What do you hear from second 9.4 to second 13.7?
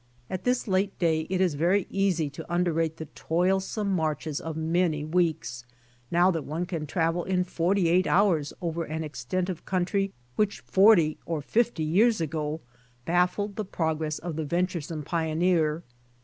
of country which forty or fifty years ago baffled the